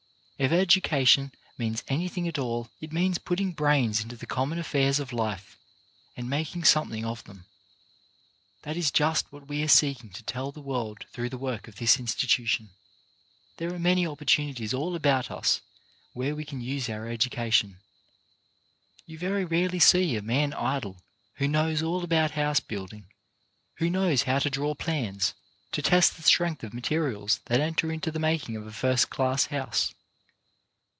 If 0.43 0.49
educa 0.49 1.05
tion 1.07 1.33
means 1.59 1.83
anything 1.87 2.27
at 2.27 2.39
all, 2.39 2.71
it 2.79 2.91
means 2.91 3.19
putting 3.19 3.51
brains 3.51 4.01
into 4.01 4.15
the 4.15 4.25
common 4.25 4.57
affairs 4.57 4.99
of 4.99 5.13
life 5.13 5.55
and 6.17 6.27
making 6.27 6.63
something 6.63 7.05
of 7.05 7.23
them. 7.25 7.45
That 8.63 8.75
is 8.75 8.89
just 8.89 9.31
what 9.31 9.47
we 9.47 9.61
are 9.61 9.67
seeking 9.67 10.09
to 10.09 10.23
tell 10.23 10.51
to 10.51 10.55
the 10.55 10.59
world 10.65 11.05
through 11.11 11.29
the 11.29 11.37
work 11.37 11.67
of 11.67 11.75
this 11.75 11.99
institution. 11.99 12.71
There 13.57 13.71
are 13.71 13.77
many 13.77 14.07
opportunities 14.07 14.73
all 14.73 14.95
about 14.95 15.29
us 15.29 15.61
where 16.13 16.35
we 16.35 16.43
can 16.43 16.59
use 16.59 16.89
our 16.89 17.07
education. 17.07 17.77
You 19.05 19.19
very 19.19 19.45
rarely 19.45 19.77
see 19.77 20.15
a 20.15 20.23
man 20.23 20.53
idle 20.53 21.03
who 21.35 21.47
knows 21.47 21.83
all 21.83 22.03
about 22.03 22.31
house 22.31 22.59
building, 22.59 23.05
who 23.75 23.91
knows 23.91 24.23
how 24.23 24.39
to 24.39 24.49
draw 24.49 24.73
plans, 24.73 25.35
to 25.71 25.83
test 25.83 26.17
the 26.17 26.23
strength 26.23 26.63
of 26.63 26.73
materials 26.73 27.41
that 27.45 27.59
enter 27.59 27.91
into 27.91 28.09
the 28.09 28.17
making 28.17 28.55
of 28.57 28.65
a 28.65 28.71
first 28.71 29.11
class 29.11 29.45
house. 29.45 29.93